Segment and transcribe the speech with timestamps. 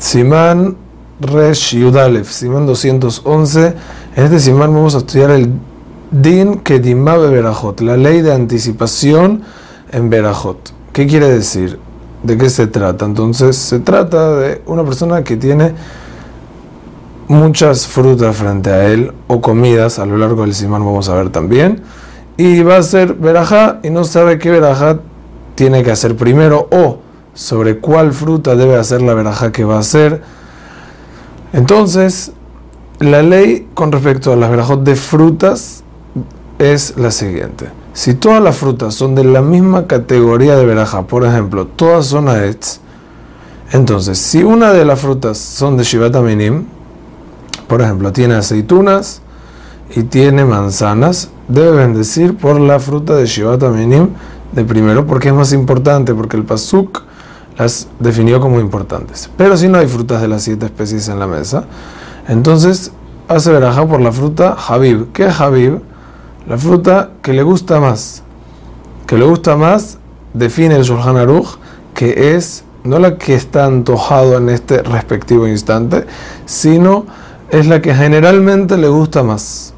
[0.00, 0.78] Simán
[1.20, 3.74] Resh Yudalef, Simán 211.
[4.16, 5.52] En este Simán vamos a estudiar el
[6.10, 9.42] Din Kedimabe Berajot, la ley de anticipación
[9.92, 10.72] en Berajot.
[10.94, 11.78] ¿Qué quiere decir?
[12.22, 13.04] ¿De qué se trata?
[13.04, 15.74] Entonces, se trata de una persona que tiene
[17.28, 21.28] muchas frutas frente a él o comidas, a lo largo del Simán vamos a ver
[21.28, 21.82] también,
[22.38, 25.00] y va a hacer verajá y no sabe qué verajá
[25.56, 27.09] tiene que hacer primero o
[27.40, 30.20] sobre cuál fruta debe hacer la verajá que va a hacer.
[31.54, 32.32] Entonces,
[32.98, 35.82] la ley con respecto a las verajot de frutas
[36.58, 37.70] es la siguiente.
[37.94, 42.28] Si todas las frutas son de la misma categoría de verajá, por ejemplo, todas son
[42.28, 42.80] aetz,
[43.72, 46.66] entonces, si una de las frutas son de Shivat Aminim,
[47.68, 49.22] por ejemplo, tiene aceitunas
[49.96, 54.08] y tiene manzanas, debe bendecir por la fruta de Shivat Aminim
[54.52, 57.08] de primero, porque es más importante, porque el Pasuk
[57.60, 59.28] las definió como importantes.
[59.36, 61.64] Pero si no hay frutas de las siete especies en la mesa,
[62.26, 62.90] entonces
[63.28, 65.12] hace verajá por la fruta Habib.
[65.12, 65.80] ¿Qué es Habib?
[66.48, 68.22] La fruta que le gusta más.
[69.06, 69.98] Que le gusta más,
[70.32, 71.58] define el Shulchan Aruch,
[71.92, 76.06] que es no la que está antojado en este respectivo instante,
[76.46, 77.04] sino
[77.50, 79.74] es la que generalmente le gusta más.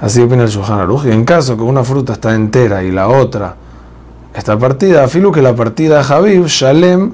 [0.00, 1.04] Así opina el Shulchan Aruch.
[1.04, 3.67] Y en caso que una fruta está entera y la otra
[4.38, 7.12] está partida, afilu que la partida Habib, Shalem,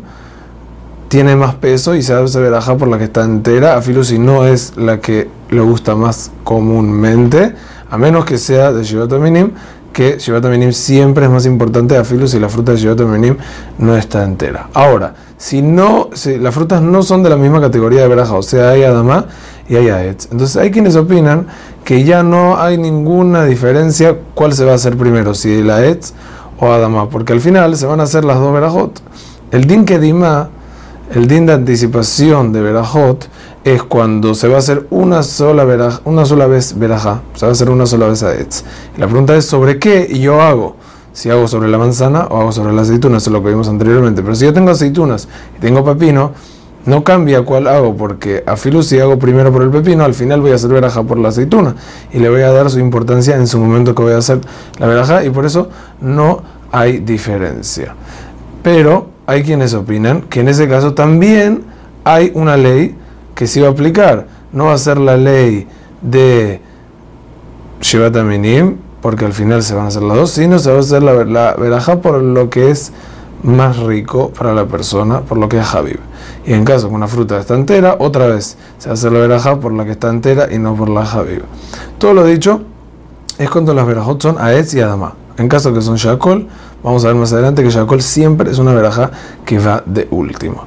[1.08, 4.46] tiene más peso y se hace veraja por la que está entera, afilu si no
[4.46, 7.54] es la que le gusta más comúnmente,
[7.90, 9.52] a menos que sea de Shivat Minim,
[9.92, 13.36] que Shivat Minim siempre es más importante afilu si la fruta de Shivat Minim
[13.78, 14.68] no está entera.
[14.74, 18.42] Ahora, si no, si las frutas no son de la misma categoría de veraja, o
[18.42, 19.26] sea, hay Adama
[19.68, 20.28] y hay Aetz.
[20.32, 21.46] Entonces hay quienes opinan
[21.84, 26.12] que ya no hay ninguna diferencia cuál se va a hacer primero, si la Aetz
[26.58, 29.00] o Adama, porque al final se van a hacer las dos verajot.
[29.50, 30.50] El din kedima,
[31.12, 33.28] el din de anticipación de verajot,
[33.64, 37.50] es cuando se va a hacer una sola, veraj, una sola vez verajá, se va
[37.50, 38.62] a hacer una sola vez Aetz.
[38.96, 40.76] Y la pregunta es sobre qué yo hago
[41.14, 43.68] si hago sobre la manzana o hago sobre la aceituna, eso es lo que vimos
[43.68, 44.22] anteriormente.
[44.22, 46.32] Pero si yo tengo aceitunas y tengo pepino,
[46.86, 50.40] no cambia cuál hago, porque a Filu si hago primero por el pepino, al final
[50.40, 51.76] voy a hacer veraja por la aceituna
[52.12, 54.40] y le voy a dar su importancia en su momento que voy a hacer
[54.78, 55.68] la veraja y por eso
[56.00, 56.42] no
[56.74, 57.94] hay diferencia.
[58.64, 61.62] Pero hay quienes opinan que en ese caso también
[62.02, 62.96] hay una ley
[63.36, 64.26] que se va a aplicar.
[64.52, 65.68] No va a ser la ley
[66.02, 66.60] de
[67.80, 70.80] Shivat Minim, porque al final se van a hacer las dos, sino se va a
[70.80, 72.92] hacer la, la veraja por lo que es
[73.44, 76.00] más rico para la persona, por lo que es Habib.
[76.44, 79.72] Y en caso que una fruta está entera, otra vez se hacer la veraja por
[79.72, 81.44] la que está entera y no por la Habib.
[81.98, 82.62] Todo lo dicho
[83.38, 85.14] es cuando las verajot son Aetz y Adama.
[85.36, 86.46] En caso que son Shakol,
[86.82, 89.10] vamos a ver más adelante que Shakol siempre es una veraja
[89.44, 90.64] que va de último.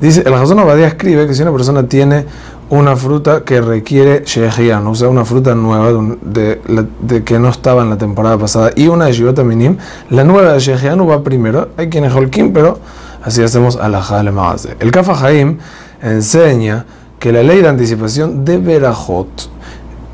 [0.00, 2.24] Dice, el Hazón Abadía escribe que si una persona tiene
[2.70, 7.90] una fruta que requiere shehian, o sea, una fruta nueva de, que no estaba en
[7.90, 9.76] la temporada pasada, y una de Shivota Minim,
[10.10, 12.78] la nueva de shehian va primero, hay quienes holkim, pero
[13.24, 14.76] así hacemos a la Maase.
[14.78, 15.58] El Kafa Haim
[16.02, 16.84] enseña
[17.18, 19.50] que la ley de anticipación de Berajot,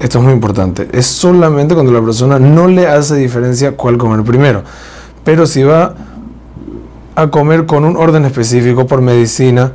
[0.05, 4.23] esto es muy importante, es solamente cuando la persona no le hace diferencia cuál comer
[4.23, 4.63] primero,
[5.25, 5.95] pero si va
[7.15, 9.73] a comer con un orden específico por medicina,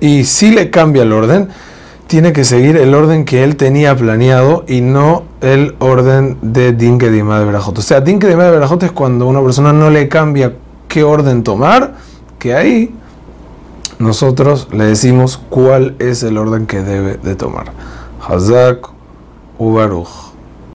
[0.00, 1.48] y si le cambia el orden,
[2.06, 7.10] tiene que seguir el orden que él tenía planeado y no el orden de Dinke
[7.10, 7.78] Dima de Berajot.
[7.78, 10.52] O sea, Dinke Dima de Berajot es cuando una persona no le cambia
[10.86, 11.94] qué orden tomar,
[12.38, 12.94] que ahí
[13.98, 17.72] nosotros le decimos cuál es el orden que debe de tomar.
[18.28, 18.78] خزک
[19.60, 20.31] و رخ